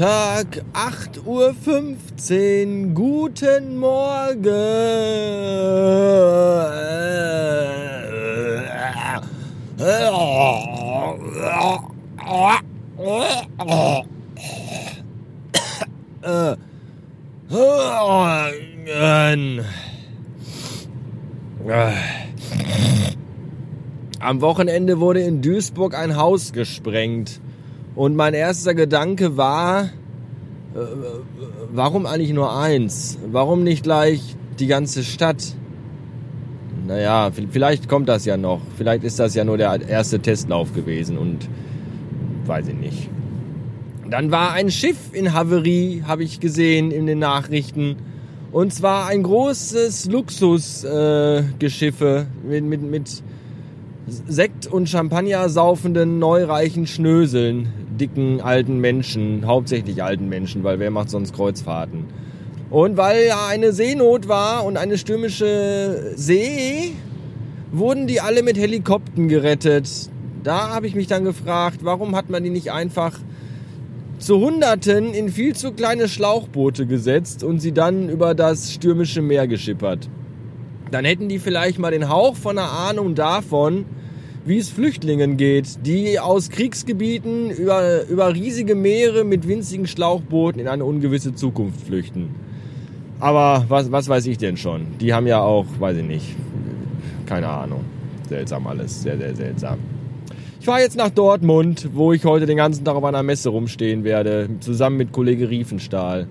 Montag, 0.00 0.64
8.15 0.72 1.26
Uhr. 1.26 2.94
Guten 2.94 3.76
Morgen. 3.76 4.40
Am 24.18 24.40
Wochenende 24.40 24.98
wurde 24.98 25.20
in 25.20 25.42
Duisburg 25.42 25.94
ein 25.94 26.16
Haus 26.16 26.54
gesprengt. 26.54 27.42
Und 27.94 28.16
mein 28.16 28.34
erster 28.34 28.74
Gedanke 28.74 29.36
war, 29.36 29.84
äh, 29.84 29.88
warum 31.72 32.06
eigentlich 32.06 32.32
nur 32.32 32.56
eins? 32.56 33.18
Warum 33.30 33.64
nicht 33.64 33.82
gleich 33.82 34.36
die 34.58 34.66
ganze 34.66 35.02
Stadt? 35.02 35.54
Naja, 36.86 37.30
vielleicht 37.50 37.88
kommt 37.88 38.08
das 38.08 38.24
ja 38.24 38.36
noch. 38.36 38.60
Vielleicht 38.76 39.04
ist 39.04 39.18
das 39.18 39.34
ja 39.34 39.44
nur 39.44 39.58
der 39.58 39.88
erste 39.88 40.20
Testlauf 40.20 40.74
gewesen 40.74 41.18
und 41.18 41.48
weiß 42.46 42.68
ich 42.68 42.76
nicht. 42.76 43.08
Dann 44.08 44.30
war 44.32 44.52
ein 44.52 44.70
Schiff 44.70 44.96
in 45.12 45.32
Haverie, 45.32 46.02
habe 46.06 46.24
ich 46.24 46.40
gesehen 46.40 46.90
in 46.90 47.06
den 47.06 47.20
Nachrichten. 47.20 47.96
Und 48.50 48.74
zwar 48.74 49.06
ein 49.06 49.22
großes 49.22 50.06
Luxusgeschiffe 50.06 52.26
äh, 52.44 52.60
mit, 52.60 52.64
mit, 52.64 52.82
mit 52.82 53.22
Sekt 54.08 54.66
und 54.66 54.88
Champagner 54.88 55.48
saufenden, 55.48 56.18
neureichen 56.18 56.88
Schnöseln, 56.88 57.68
dicken 58.00 58.40
alten 58.40 58.78
Menschen, 58.78 59.46
hauptsächlich 59.46 60.02
alten 60.02 60.28
Menschen, 60.28 60.64
weil 60.64 60.78
wer 60.78 60.90
macht 60.90 61.10
sonst 61.10 61.34
Kreuzfahrten? 61.34 62.04
Und 62.70 62.96
weil 62.96 63.26
ja 63.26 63.46
eine 63.48 63.72
Seenot 63.72 64.28
war 64.28 64.64
und 64.64 64.76
eine 64.76 64.96
stürmische 64.96 66.12
See, 66.14 66.92
wurden 67.72 68.06
die 68.06 68.20
alle 68.20 68.42
mit 68.42 68.56
Helikoptern 68.56 69.28
gerettet. 69.28 69.88
Da 70.42 70.70
habe 70.70 70.86
ich 70.86 70.94
mich 70.94 71.06
dann 71.06 71.24
gefragt, 71.24 71.80
warum 71.82 72.16
hat 72.16 72.30
man 72.30 72.42
die 72.42 72.50
nicht 72.50 72.72
einfach 72.72 73.18
zu 74.18 74.38
Hunderten 74.40 75.14
in 75.14 75.28
viel 75.28 75.54
zu 75.54 75.72
kleine 75.72 76.08
Schlauchboote 76.08 76.86
gesetzt 76.86 77.42
und 77.42 77.60
sie 77.60 77.72
dann 77.72 78.08
über 78.08 78.34
das 78.34 78.72
stürmische 78.72 79.22
Meer 79.22 79.46
geschippert? 79.46 80.08
Dann 80.90 81.04
hätten 81.04 81.28
die 81.28 81.38
vielleicht 81.38 81.78
mal 81.78 81.90
den 81.90 82.08
Hauch 82.08 82.36
von 82.36 82.58
einer 82.58 82.70
Ahnung 82.70 83.14
davon, 83.14 83.84
wie 84.44 84.58
es 84.58 84.70
Flüchtlingen 84.70 85.36
geht, 85.36 85.86
die 85.86 86.18
aus 86.18 86.48
Kriegsgebieten 86.50 87.50
über, 87.50 88.06
über 88.06 88.34
riesige 88.34 88.74
Meere 88.74 89.24
mit 89.24 89.46
winzigen 89.46 89.86
Schlauchbooten 89.86 90.60
in 90.60 90.68
eine 90.68 90.84
ungewisse 90.84 91.34
Zukunft 91.34 91.86
flüchten. 91.86 92.34
Aber 93.18 93.66
was, 93.68 93.92
was 93.92 94.08
weiß 94.08 94.26
ich 94.26 94.38
denn 94.38 94.56
schon? 94.56 94.86
Die 95.00 95.12
haben 95.12 95.26
ja 95.26 95.42
auch, 95.42 95.66
weiß 95.78 95.98
ich 95.98 96.04
nicht, 96.04 96.36
keine 97.26 97.48
Ahnung. 97.48 97.84
Seltsam 98.28 98.66
alles, 98.66 99.02
sehr, 99.02 99.18
sehr 99.18 99.34
seltsam. 99.34 99.78
Ich 100.58 100.66
fahre 100.66 100.80
jetzt 100.80 100.96
nach 100.96 101.10
Dortmund, 101.10 101.88
wo 101.94 102.12
ich 102.12 102.24
heute 102.24 102.46
den 102.46 102.56
ganzen 102.56 102.84
Tag 102.84 102.94
auf 102.94 103.04
einer 103.04 103.22
Messe 103.22 103.50
rumstehen 103.50 104.04
werde, 104.04 104.48
zusammen 104.60 104.96
mit 104.96 105.12
Kollege 105.12 105.50
Riefenstahl. 105.50 106.28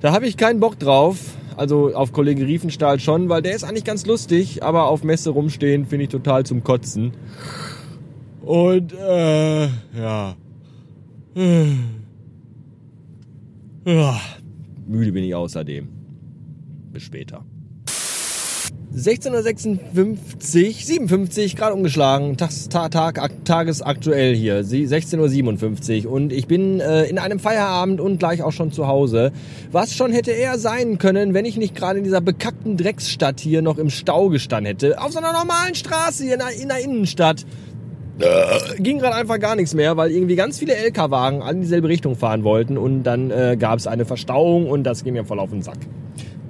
Da 0.00 0.12
habe 0.12 0.26
ich 0.26 0.36
keinen 0.36 0.60
Bock 0.60 0.78
drauf, 0.78 1.18
also 1.56 1.94
auf 1.94 2.12
Kollege 2.12 2.46
Riefenstahl 2.46 3.00
schon, 3.00 3.28
weil 3.28 3.42
der 3.42 3.54
ist 3.54 3.64
eigentlich 3.64 3.84
ganz 3.84 4.06
lustig, 4.06 4.62
aber 4.62 4.86
auf 4.86 5.04
Messe 5.04 5.30
rumstehen 5.30 5.86
finde 5.86 6.04
ich 6.04 6.10
total 6.10 6.44
zum 6.44 6.62
Kotzen. 6.64 7.12
Und 8.42 8.92
äh, 8.92 9.66
ja. 9.66 10.36
ja. 13.84 14.20
Müde 14.86 15.12
bin 15.12 15.24
ich 15.24 15.34
außerdem. 15.34 15.88
Bis 16.92 17.04
später. 17.04 17.44
16.56 18.94 20.84
57, 20.84 21.56
gerade 21.56 21.74
umgeschlagen, 21.74 22.36
Tag, 22.36 22.90
Tag, 22.90 23.30
tagesaktuell 23.44 24.34
hier, 24.34 24.62
16.57 24.62 26.04
Uhr 26.04 26.12
und 26.12 26.30
ich 26.30 26.46
bin 26.46 26.78
äh, 26.78 27.04
in 27.04 27.18
einem 27.18 27.38
Feierabend 27.38 28.02
und 28.02 28.18
gleich 28.18 28.42
auch 28.42 28.52
schon 28.52 28.70
zu 28.70 28.86
Hause. 28.86 29.32
Was 29.70 29.94
schon 29.94 30.12
hätte 30.12 30.32
eher 30.32 30.58
sein 30.58 30.98
können, 30.98 31.32
wenn 31.32 31.46
ich 31.46 31.56
nicht 31.56 31.74
gerade 31.74 31.98
in 31.98 32.04
dieser 32.04 32.20
bekackten 32.20 32.76
Drecksstadt 32.76 33.40
hier 33.40 33.62
noch 33.62 33.78
im 33.78 33.88
Stau 33.88 34.28
gestanden 34.28 34.66
hätte. 34.66 35.00
Auf 35.00 35.12
so 35.12 35.20
einer 35.20 35.32
normalen 35.32 35.74
Straße 35.74 36.24
hier 36.24 36.34
in 36.34 36.40
der, 36.40 36.50
in 36.50 36.68
der 36.68 36.80
Innenstadt. 36.80 37.46
Äh, 38.18 38.80
ging 38.82 38.98
gerade 38.98 39.16
einfach 39.16 39.40
gar 39.40 39.56
nichts 39.56 39.72
mehr, 39.72 39.96
weil 39.96 40.10
irgendwie 40.10 40.36
ganz 40.36 40.58
viele 40.58 40.76
LKW-Wagen 40.76 41.40
alle 41.40 41.54
in 41.54 41.62
dieselbe 41.62 41.88
Richtung 41.88 42.14
fahren 42.14 42.44
wollten 42.44 42.76
und 42.76 43.04
dann 43.04 43.30
äh, 43.30 43.56
gab 43.58 43.78
es 43.78 43.86
eine 43.86 44.04
Verstauung 44.04 44.68
und 44.68 44.84
das 44.84 45.02
ging 45.02 45.14
mir 45.14 45.24
voll 45.24 45.40
auf 45.40 45.48
den 45.48 45.62
Sack. 45.62 45.78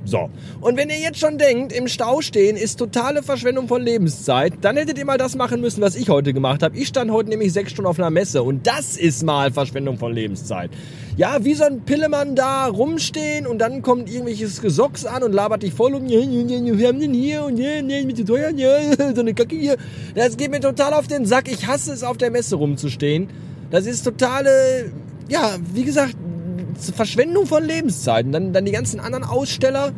So. 0.04 0.30
Und 0.60 0.76
wenn 0.76 0.90
ihr 0.90 0.98
jetzt 0.98 1.18
schon 1.18 1.38
denkt, 1.38 1.72
im 1.72 1.86
Stau 1.86 2.20
stehen 2.20 2.56
ist 2.56 2.76
totale 2.76 3.22
Verschwendung 3.22 3.68
von 3.68 3.82
Lebenszeit, 3.82 4.54
dann 4.60 4.76
hättet 4.76 4.98
ihr 4.98 5.04
mal 5.04 5.18
das 5.18 5.36
machen 5.36 5.60
müssen, 5.60 5.80
was 5.80 5.94
ich 5.94 6.08
heute 6.08 6.32
gemacht 6.32 6.62
habe. 6.62 6.76
Ich 6.76 6.88
stand 6.88 7.10
heute 7.10 7.30
nämlich 7.30 7.52
sechs 7.52 7.70
Stunden 7.72 7.88
auf 7.88 7.98
einer 7.98 8.10
Messe 8.10 8.42
und 8.42 8.66
das 8.66 8.96
ist 8.96 9.22
mal 9.22 9.52
Verschwendung 9.52 9.98
von 9.98 10.12
Lebenszeit. 10.12 10.70
Ja, 11.16 11.44
wie 11.44 11.54
so 11.54 11.64
ein 11.64 11.82
Pillemann 11.82 12.34
da 12.34 12.66
rumstehen 12.66 13.46
und 13.46 13.58
dann 13.58 13.82
kommt 13.82 14.08
irgendwelches 14.08 14.60
Gesocks 14.60 15.04
an 15.04 15.22
und 15.22 15.32
labert 15.32 15.62
dich 15.62 15.74
voll 15.74 15.94
um, 15.94 16.08
wir 16.08 16.88
haben 16.88 17.00
den 17.00 17.14
hier 17.14 17.44
und 17.44 17.56
mit 17.58 18.26
teuer, 18.26 18.50
ja, 18.50 18.78
so 19.14 19.20
eine 19.20 19.34
Kacke 19.34 19.56
hier. 19.56 19.76
Das 20.14 20.36
geht 20.36 20.50
mir 20.50 20.60
total 20.60 20.94
auf 20.94 21.06
den 21.06 21.26
Sack. 21.26 21.50
Ich 21.50 21.66
hasse 21.66 21.92
es, 21.92 22.02
auf 22.02 22.16
der 22.16 22.30
Messe 22.30 22.56
rumzustehen. 22.56 23.28
Das 23.70 23.86
ist 23.86 24.02
totale, 24.02 24.90
ja, 25.28 25.56
wie 25.74 25.84
gesagt, 25.84 26.16
Verschwendung 26.94 27.46
von 27.46 27.64
Lebenszeiten. 27.64 28.32
Dann, 28.32 28.52
dann 28.52 28.64
die 28.64 28.72
ganzen 28.72 29.00
anderen 29.00 29.24
Aussteller, 29.24 29.92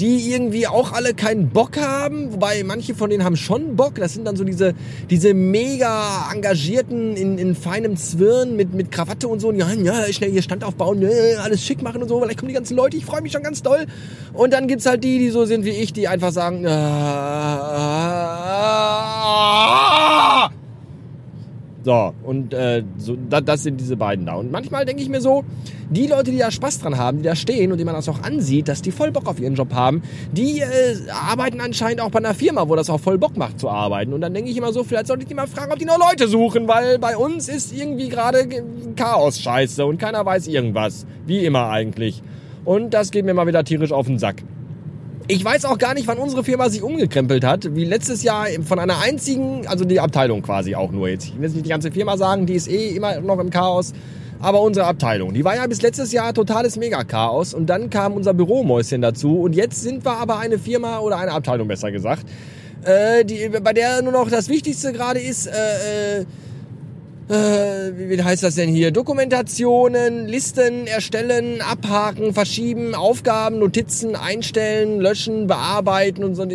die 0.00 0.30
irgendwie 0.32 0.66
auch 0.68 0.92
alle 0.92 1.12
keinen 1.12 1.48
Bock 1.48 1.76
haben, 1.76 2.32
wobei 2.32 2.62
manche 2.62 2.94
von 2.94 3.10
denen 3.10 3.24
haben 3.24 3.36
schon 3.36 3.74
Bock. 3.74 3.96
Das 3.96 4.14
sind 4.14 4.24
dann 4.24 4.36
so 4.36 4.44
diese, 4.44 4.74
diese 5.10 5.34
mega 5.34 6.30
engagierten 6.32 7.16
in, 7.16 7.36
in 7.36 7.56
feinem 7.56 7.96
Zwirn 7.96 8.54
mit, 8.54 8.72
mit 8.74 8.92
Krawatte 8.92 9.26
und 9.26 9.40
so. 9.40 9.48
Und 9.48 9.56
ja, 9.56 9.72
ja, 9.72 10.04
schnell 10.12 10.30
hier 10.30 10.42
Stand 10.42 10.62
aufbauen, 10.62 11.02
ja, 11.02 11.08
alles 11.42 11.64
schick 11.64 11.82
machen 11.82 12.00
und 12.00 12.08
so. 12.08 12.20
Vielleicht 12.20 12.38
kommen 12.38 12.48
die 12.48 12.54
ganzen 12.54 12.76
Leute, 12.76 12.96
ich 12.96 13.04
freue 13.04 13.22
mich 13.22 13.32
schon 13.32 13.42
ganz 13.42 13.62
doll. 13.62 13.86
Und 14.34 14.52
dann 14.52 14.68
gibt's 14.68 14.86
halt 14.86 15.02
die, 15.02 15.18
die 15.18 15.30
so 15.30 15.44
sind 15.46 15.64
wie 15.64 15.70
ich, 15.70 15.92
die 15.92 16.06
einfach 16.06 16.30
sagen, 16.30 16.64
ah, 16.64 16.78
so, 21.88 22.12
und 22.22 22.52
äh, 22.52 22.82
so, 22.98 23.16
da, 23.30 23.40
das 23.40 23.62
sind 23.62 23.80
diese 23.80 23.96
beiden 23.96 24.26
da. 24.26 24.34
Und 24.34 24.52
manchmal 24.52 24.84
denke 24.84 25.00
ich 25.00 25.08
mir 25.08 25.22
so, 25.22 25.42
die 25.88 26.06
Leute, 26.06 26.30
die 26.32 26.36
da 26.36 26.50
Spaß 26.50 26.80
dran 26.80 26.98
haben, 26.98 27.16
die 27.16 27.24
da 27.24 27.34
stehen 27.34 27.72
und 27.72 27.78
die 27.78 27.84
man 27.86 27.94
das 27.94 28.10
auch 28.10 28.22
ansieht, 28.22 28.68
dass 28.68 28.82
die 28.82 28.90
voll 28.90 29.10
Bock 29.10 29.26
auf 29.26 29.40
ihren 29.40 29.54
Job 29.54 29.72
haben, 29.72 30.02
die 30.30 30.60
äh, 30.60 30.66
arbeiten 31.10 31.62
anscheinend 31.62 32.02
auch 32.02 32.10
bei 32.10 32.18
einer 32.18 32.34
Firma, 32.34 32.68
wo 32.68 32.76
das 32.76 32.90
auch 32.90 33.00
voll 33.00 33.16
Bock 33.16 33.38
macht 33.38 33.58
zu 33.58 33.70
arbeiten. 33.70 34.12
Und 34.12 34.20
dann 34.20 34.34
denke 34.34 34.50
ich 34.50 34.56
immer 34.58 34.70
so, 34.70 34.84
vielleicht 34.84 35.06
sollte 35.06 35.22
ich 35.22 35.28
die 35.28 35.34
mal 35.34 35.46
fragen, 35.46 35.72
ob 35.72 35.78
die 35.78 35.86
noch 35.86 35.96
Leute 35.98 36.28
suchen, 36.28 36.68
weil 36.68 36.98
bei 36.98 37.16
uns 37.16 37.48
ist 37.48 37.72
irgendwie 37.72 38.10
gerade 38.10 38.46
Chaos-Scheiße 38.94 39.86
und 39.86 39.96
keiner 39.96 40.26
weiß 40.26 40.46
irgendwas. 40.46 41.06
Wie 41.24 41.42
immer 41.42 41.70
eigentlich. 41.70 42.22
Und 42.66 42.92
das 42.92 43.10
geht 43.10 43.24
mir 43.24 43.32
mal 43.32 43.46
wieder 43.46 43.64
tierisch 43.64 43.92
auf 43.92 44.08
den 44.08 44.18
Sack. 44.18 44.42
Ich 45.30 45.44
weiß 45.44 45.66
auch 45.66 45.76
gar 45.76 45.92
nicht, 45.92 46.06
wann 46.06 46.16
unsere 46.16 46.42
Firma 46.42 46.70
sich 46.70 46.82
umgekrempelt 46.82 47.44
hat. 47.44 47.74
Wie 47.74 47.84
letztes 47.84 48.22
Jahr 48.22 48.46
von 48.66 48.78
einer 48.78 49.00
einzigen, 49.00 49.66
also 49.66 49.84
die 49.84 50.00
Abteilung 50.00 50.40
quasi 50.40 50.74
auch 50.74 50.90
nur 50.90 51.06
jetzt. 51.06 51.26
Ich 51.26 51.36
will 51.36 51.42
jetzt 51.42 51.52
nicht 51.52 51.66
die 51.66 51.70
ganze 51.70 51.92
Firma 51.92 52.16
sagen, 52.16 52.46
die 52.46 52.54
ist 52.54 52.66
eh 52.66 52.96
immer 52.96 53.20
noch 53.20 53.38
im 53.38 53.50
Chaos. 53.50 53.92
Aber 54.40 54.62
unsere 54.62 54.86
Abteilung, 54.86 55.34
die 55.34 55.44
war 55.44 55.54
ja 55.54 55.66
bis 55.66 55.82
letztes 55.82 56.12
Jahr 56.12 56.32
totales 56.32 56.78
Mega-Chaos. 56.78 57.52
Und 57.52 57.66
dann 57.66 57.90
kam 57.90 58.14
unser 58.14 58.32
Büromäuschen 58.32 59.02
dazu. 59.02 59.42
Und 59.42 59.54
jetzt 59.54 59.82
sind 59.82 60.02
wir 60.02 60.12
aber 60.12 60.38
eine 60.38 60.58
Firma 60.58 61.00
oder 61.00 61.18
eine 61.18 61.32
Abteilung 61.32 61.68
besser 61.68 61.92
gesagt, 61.92 62.24
äh, 62.84 63.22
die, 63.22 63.50
bei 63.62 63.74
der 63.74 64.00
nur 64.00 64.12
noch 64.12 64.30
das 64.30 64.48
Wichtigste 64.48 64.94
gerade 64.94 65.20
ist, 65.20 65.46
äh, 65.46 66.24
äh, 67.28 67.92
wie 67.94 68.22
heißt 68.22 68.42
das 68.42 68.54
denn 68.54 68.70
hier? 68.70 68.90
Dokumentationen, 68.90 70.26
Listen 70.26 70.86
erstellen, 70.86 71.60
abhaken, 71.60 72.32
verschieben, 72.32 72.94
Aufgaben, 72.94 73.58
Notizen 73.58 74.16
einstellen, 74.16 75.00
löschen, 75.00 75.46
bearbeiten 75.46 76.24
und 76.24 76.34
so. 76.34 76.46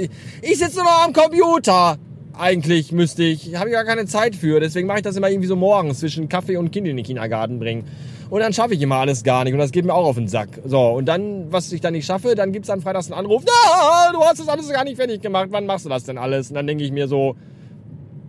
Ich 0.41 0.57
sitze 0.57 0.77
nur 0.77 0.85
noch 0.85 1.05
am 1.05 1.13
Computer. 1.13 1.97
Eigentlich 2.35 2.91
müsste 2.91 3.23
ich, 3.23 3.55
habe 3.55 3.69
ich 3.69 3.75
gar 3.75 3.85
keine 3.85 4.07
Zeit 4.07 4.35
für. 4.35 4.59
Deswegen 4.59 4.87
mache 4.87 4.97
ich 4.97 5.03
das 5.03 5.15
immer 5.15 5.29
irgendwie 5.29 5.47
so 5.47 5.55
morgens 5.55 5.99
zwischen 5.99 6.27
Kaffee 6.27 6.57
und 6.57 6.71
Kind 6.71 6.87
in 6.87 6.97
den 6.97 7.05
Kindergarten 7.05 7.59
bringen. 7.59 7.85
Und 8.31 8.39
dann 8.39 8.51
schaffe 8.51 8.73
ich 8.73 8.81
immer 8.81 8.95
alles 8.95 9.23
gar 9.23 9.43
nicht 9.43 9.53
und 9.53 9.59
das 9.59 9.71
geht 9.71 9.85
mir 9.85 9.93
auch 9.93 10.07
auf 10.07 10.15
den 10.15 10.27
Sack. 10.27 10.49
So, 10.65 10.79
und 10.79 11.05
dann, 11.05 11.51
was 11.51 11.71
ich 11.71 11.81
dann 11.81 11.93
nicht 11.93 12.07
schaffe, 12.07 12.33
dann 12.33 12.51
gibt's 12.51 12.67
dann 12.67 12.81
freitags 12.81 13.11
einen 13.11 13.19
Anruf. 13.19 13.43
Ja, 13.45 14.11
du 14.11 14.19
hast 14.21 14.39
das 14.39 14.47
alles 14.47 14.67
gar 14.69 14.83
nicht 14.83 14.95
fertig 14.95 15.21
gemacht. 15.21 15.49
Wann 15.51 15.67
machst 15.67 15.85
du 15.85 15.89
das 15.89 16.05
denn 16.05 16.17
alles? 16.17 16.49
Und 16.49 16.55
dann 16.55 16.65
denke 16.65 16.83
ich 16.83 16.91
mir 16.91 17.07
so, 17.07 17.35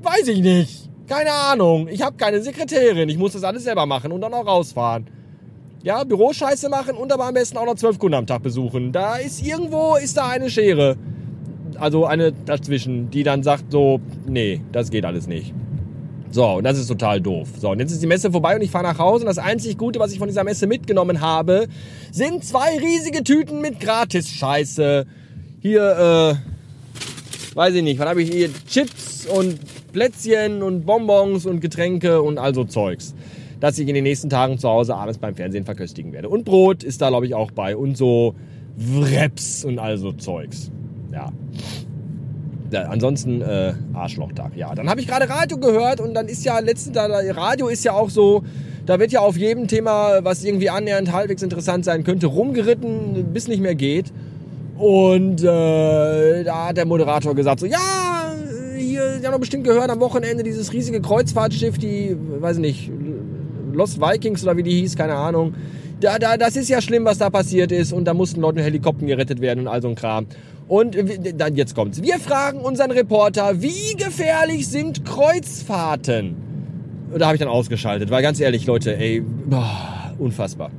weiß 0.03 0.29
ich 0.29 0.41
nicht. 0.41 0.91
Keine 1.07 1.33
Ahnung. 1.33 1.89
Ich 1.89 2.03
habe 2.03 2.17
keine 2.17 2.41
Sekretärin. 2.41 3.09
Ich 3.09 3.19
muss 3.19 3.33
das 3.33 3.45
alles 3.45 3.65
selber 3.65 3.87
machen 3.87 4.13
und 4.13 4.21
dann 4.21 4.33
auch 4.33 4.47
rausfahren. 4.47 5.07
Ja, 5.83 6.03
Büroscheiße 6.03 6.71
machen 6.71 6.97
und 6.97 7.13
aber 7.13 7.27
am 7.27 7.35
besten 7.35 7.59
auch 7.59 7.67
noch 7.67 7.75
zwölf 7.75 7.99
Kunden 7.99 8.15
am 8.15 8.27
Tag 8.27 8.43
besuchen. 8.43 8.91
Da 8.91 9.17
ist 9.17 9.47
irgendwo, 9.47 9.97
ist 9.97 10.17
da 10.17 10.29
eine 10.29 10.49
Schere. 10.49 10.97
Also 11.79 12.07
eine 12.07 12.33
dazwischen, 12.33 13.11
die 13.11 13.23
dann 13.23 13.43
sagt 13.43 13.71
so, 13.71 14.01
nee, 14.27 14.63
das 14.73 14.91
geht 14.91 15.05
alles 15.05 15.27
nicht. 15.27 15.53
So, 16.31 16.47
und 16.55 16.65
das 16.65 16.79
ist 16.79 16.89
total 16.89 17.21
doof. 17.21 17.49
So, 17.61 17.71
und 17.71 17.81
jetzt 17.81 17.93
ist 17.93 18.03
die 18.03 18.07
Messe 18.07 18.33
vorbei 18.33 18.57
und 18.57 18.63
ich 18.63 18.71
fahre 18.71 18.85
nach 18.85 18.99
Hause 18.99 19.25
und 19.25 19.29
das 19.29 19.39
einzig 19.39 19.77
Gute, 19.77 20.01
was 20.01 20.11
ich 20.13 20.19
von 20.19 20.27
dieser 20.27 20.43
Messe 20.43 20.67
mitgenommen 20.67 21.21
habe, 21.21 21.69
sind 22.11 22.45
zwei 22.45 22.79
riesige 22.79 23.23
Tüten 23.23 23.61
mit 23.61 23.79
Gratis-Scheiße. 23.79 25.07
Hier, 25.61 26.35
äh, 26.35 27.55
weiß 27.55 27.75
ich 27.75 27.83
nicht, 27.83 28.01
was 28.01 28.09
habe 28.09 28.23
ich 28.23 28.33
hier? 28.33 28.49
Chips 28.67 29.27
und 29.27 29.61
Plätzchen 29.95 30.63
und 30.63 30.85
Bonbons 30.85 31.47
und 31.47 31.61
Getränke 31.61 32.21
und 32.21 32.37
also 32.37 32.65
Zeugs. 32.65 33.15
Das 33.61 33.79
ich 33.79 33.89
in 33.89 33.95
den 33.95 34.05
nächsten 34.05 34.29
Tagen 34.29 34.59
zu 34.59 34.69
Hause 34.69 34.95
abends 34.95 35.17
beim 35.17 35.35
Fernsehen 35.35 35.65
verköstigen 35.65 36.13
werde. 36.13 36.29
Und 36.29 36.45
Brot 36.45 36.83
ist 36.83 37.01
da, 37.01 37.09
glaube 37.09 37.25
ich, 37.25 37.35
auch 37.35 37.51
bei. 37.51 37.77
Und 37.77 37.97
so 37.97 38.35
Wreps 38.77 39.65
und 39.65 39.79
also 39.79 40.13
Zeugs. 40.13 40.71
Ja 41.13 41.33
ja, 42.75 42.83
ansonsten 42.83 43.41
äh, 43.41 43.73
Arschlochtag. 43.95 44.57
Ja, 44.57 44.75
dann 44.75 44.91
habe 44.91 45.01
ich 45.01 45.07
gerade 45.07 45.29
Radio 45.29 45.59
gehört 45.59 46.01
und 46.01 46.13
dann 46.15 46.27
ist 46.27 46.45
ja 46.45 46.59
letztens, 46.59 46.97
Radio 46.97 47.69
ist 47.69 47.85
ja 47.85 47.93
auch 47.93 48.11
so, 48.11 48.43
da 48.85 48.99
wird 48.99 49.13
ja 49.13 49.21
auf 49.21 49.37
jedem 49.37 49.69
Thema, 49.69 50.25
was 50.25 50.45
irgendwie 50.45 50.71
annähernd 50.71 51.13
halbwegs 51.13 51.43
interessant 51.43 51.85
sein 51.85 52.05
könnte, 52.05 52.27
rumgeritten, 52.27 53.33
bis 53.33 53.49
nicht 53.49 53.63
mehr 53.63 53.75
geht. 53.75 54.13
Und 54.77 55.43
äh, 55.43 56.43
da 56.43 56.67
hat 56.69 56.77
der 56.77 56.85
Moderator 56.85 57.35
gesagt 57.35 57.61
so, 57.61 57.67
ja, 57.67 57.79
Sie 59.25 59.29
haben 59.29 59.41
bestimmt 59.41 59.65
gehört 59.65 59.89
am 59.89 60.01
Wochenende 60.01 60.43
dieses 60.43 60.75
riesige 60.75 61.01
Kreuzfahrtschiff, 61.01 61.79
die, 61.79 62.15
weiß 62.41 62.59
ich 62.59 62.61
nicht, 62.61 62.91
Lost 63.73 63.99
Vikings 63.99 64.43
oder 64.43 64.55
wie 64.59 64.63
die 64.63 64.81
hieß, 64.81 64.97
keine 64.97 65.15
Ahnung. 65.15 65.55
Da, 65.99 66.19
da, 66.19 66.37
das 66.37 66.57
ist 66.57 66.69
ja 66.69 66.83
schlimm, 66.83 67.07
was 67.07 67.17
da 67.17 67.31
passiert 67.31 67.73
ist 67.73 67.95
und 67.95 68.05
da 68.05 68.13
mussten 68.13 68.43
Leute 68.43 68.57
mit 68.57 68.67
Helikoptern 68.67 69.07
gerettet 69.07 69.41
werden 69.41 69.61
und 69.61 69.69
all 69.69 69.81
so 69.81 69.89
ein 69.89 69.95
Kram. 69.95 70.27
Und 70.69 70.99
dann 71.39 71.57
jetzt 71.57 71.75
kommt's. 71.75 72.03
Wir 72.03 72.19
fragen 72.19 72.59
unseren 72.59 72.91
Reporter, 72.91 73.63
wie 73.63 73.97
gefährlich 73.97 74.69
sind 74.69 75.07
Kreuzfahrten? 75.07 76.37
Da 77.17 77.25
habe 77.25 77.37
ich 77.37 77.41
dann 77.41 77.49
ausgeschaltet, 77.49 78.11
weil 78.11 78.23
ganz 78.23 78.39
ehrlich, 78.41 78.67
Leute, 78.67 78.95
ey, 78.95 79.23
boah, 79.23 80.13
unfassbar. 80.19 80.71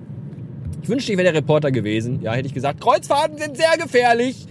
Ich 0.83 0.89
wünschte, 0.89 1.13
ich 1.13 1.17
wäre 1.17 1.31
der 1.31 1.41
Reporter 1.41 1.71
gewesen. 1.71 2.19
Ja, 2.21 2.33
hätte 2.33 2.47
ich 2.47 2.53
gesagt, 2.53 2.79
Kreuzfahrten 2.79 3.39
sind 3.39 3.57
sehr 3.57 3.75
gefährlich. 3.79 4.45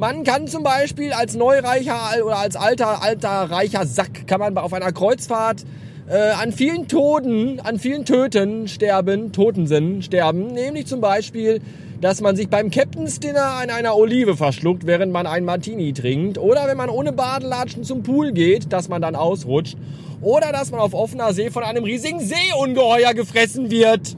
Man 0.00 0.24
kann 0.24 0.46
zum 0.46 0.62
Beispiel 0.62 1.12
als 1.12 1.34
Neureicher 1.34 2.24
oder 2.24 2.38
als 2.38 2.56
alter, 2.56 3.02
alter 3.02 3.28
reicher 3.28 3.84
Sack 3.84 4.26
kann 4.26 4.40
man 4.40 4.56
auf 4.56 4.72
einer 4.72 4.92
Kreuzfahrt 4.92 5.66
äh, 6.08 6.30
an 6.30 6.52
vielen 6.52 6.88
Toten, 6.88 7.60
an 7.60 7.78
vielen 7.78 8.06
Töten 8.06 8.66
sterben, 8.66 9.32
Toten 9.32 9.66
sind, 9.66 10.02
sterben. 10.02 10.46
Nämlich 10.54 10.86
zum 10.86 11.02
Beispiel 11.02 11.60
dass 12.00 12.22
man 12.22 12.34
sich 12.34 12.48
beim 12.48 12.70
Captain's 12.70 13.20
Dinner 13.20 13.58
an 13.60 13.68
einer 13.68 13.94
Olive 13.94 14.34
verschluckt, 14.34 14.86
während 14.86 15.12
man 15.12 15.26
einen 15.26 15.44
Martini 15.44 15.92
trinkt. 15.92 16.38
Oder 16.38 16.66
wenn 16.66 16.78
man 16.78 16.88
ohne 16.88 17.12
Badelatschen 17.12 17.84
zum 17.84 18.02
Pool 18.02 18.32
geht, 18.32 18.72
dass 18.72 18.88
man 18.88 19.02
dann 19.02 19.14
ausrutscht. 19.14 19.76
Oder 20.22 20.50
dass 20.50 20.70
man 20.70 20.80
auf 20.80 20.94
offener 20.94 21.34
See 21.34 21.50
von 21.50 21.62
einem 21.62 21.84
riesigen 21.84 22.20
Seeungeheuer 22.20 23.12
gefressen 23.12 23.70
wird. 23.70 24.16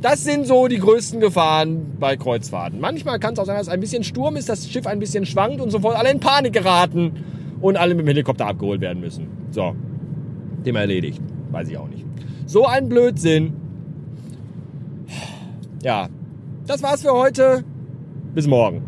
Das 0.00 0.22
sind 0.22 0.46
so 0.46 0.68
die 0.68 0.78
größten 0.78 1.20
Gefahren 1.20 1.96
bei 1.98 2.16
Kreuzfahrten. 2.16 2.80
Manchmal 2.80 3.18
kann 3.18 3.32
es 3.34 3.40
auch 3.40 3.46
sein, 3.46 3.58
dass 3.58 3.68
ein 3.68 3.80
bisschen 3.80 4.04
Sturm 4.04 4.36
ist, 4.36 4.48
das 4.48 4.68
Schiff 4.70 4.86
ein 4.86 5.00
bisschen 5.00 5.26
schwankt 5.26 5.60
und 5.60 5.70
sofort 5.70 5.96
alle 5.96 6.10
in 6.10 6.20
Panik 6.20 6.52
geraten 6.52 7.24
und 7.60 7.76
alle 7.76 7.94
mit 7.94 8.06
dem 8.06 8.08
Helikopter 8.08 8.46
abgeholt 8.46 8.80
werden 8.80 9.00
müssen. 9.00 9.26
So, 9.50 9.74
Thema 10.62 10.80
erledigt. 10.80 11.20
Weiß 11.50 11.68
ich 11.68 11.76
auch 11.76 11.88
nicht. 11.88 12.04
So 12.46 12.66
ein 12.66 12.88
Blödsinn. 12.88 13.54
Ja, 15.82 16.08
das 16.66 16.82
war's 16.82 17.02
für 17.02 17.12
heute. 17.12 17.64
Bis 18.34 18.46
morgen. 18.46 18.82